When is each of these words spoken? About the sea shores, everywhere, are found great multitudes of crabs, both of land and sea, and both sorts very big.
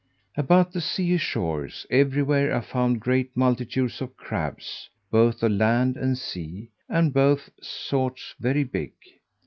About 0.35 0.71
the 0.71 0.81
sea 0.81 1.15
shores, 1.17 1.85
everywhere, 1.91 2.51
are 2.53 2.63
found 2.63 2.99
great 3.01 3.37
multitudes 3.37 4.01
of 4.01 4.17
crabs, 4.17 4.89
both 5.11 5.43
of 5.43 5.51
land 5.51 5.95
and 5.95 6.17
sea, 6.17 6.71
and 6.89 7.13
both 7.13 7.51
sorts 7.61 8.33
very 8.39 8.63
big. 8.63 8.93